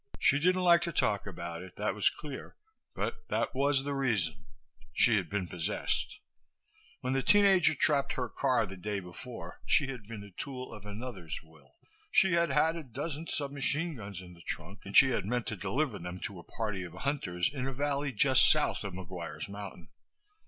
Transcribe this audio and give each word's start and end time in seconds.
She 0.17 0.39
didn't 0.39 0.63
like 0.63 0.81
to 0.81 0.91
talk 0.91 1.27
about 1.27 1.61
it, 1.61 1.75
that 1.75 1.93
was 1.93 2.09
clear, 2.09 2.55
but 2.95 3.27
that 3.27 3.53
was 3.53 3.83
the 3.83 3.93
reason. 3.93 4.47
She 4.91 5.15
had 5.17 5.29
been 5.29 5.47
possessed. 5.47 6.17
When 7.01 7.13
the 7.13 7.21
teen 7.21 7.45
ager 7.45 7.75
trapped 7.75 8.13
her 8.13 8.27
car 8.27 8.65
the 8.65 8.77
day 8.77 8.99
before 8.99 9.61
she 9.67 9.89
had 9.91 10.07
been 10.07 10.21
the 10.21 10.31
tool 10.31 10.73
of 10.73 10.87
another's 10.87 11.39
will. 11.43 11.75
She 12.09 12.33
had 12.33 12.49
had 12.49 12.75
a 12.75 12.81
dozen 12.83 13.27
sub 13.27 13.51
machine 13.51 13.95
guns 13.95 14.23
in 14.23 14.33
the 14.33 14.41
trunk 14.41 14.79
and 14.85 14.97
she 14.97 15.11
had 15.11 15.23
meant 15.27 15.45
to 15.45 15.55
deliver 15.55 15.99
them 15.99 16.19
to 16.21 16.39
a 16.39 16.43
party 16.43 16.81
of 16.83 16.93
hunters 16.93 17.53
in 17.53 17.67
a 17.67 17.71
valley 17.71 18.11
just 18.11 18.49
south 18.49 18.83
of 18.83 18.93
McGuire's 18.93 19.47
Mountain. 19.47 19.89